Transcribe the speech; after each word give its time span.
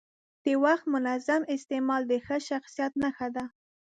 د 0.45 0.45
وخت 0.63 0.85
منظم 0.95 1.41
استعمال 1.55 2.01
د 2.07 2.13
ښه 2.25 2.37
شخصیت 2.49 2.91
نښه 3.01 3.27
ده. 3.35 3.45